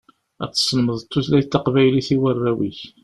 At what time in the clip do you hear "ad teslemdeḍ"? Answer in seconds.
0.43-0.99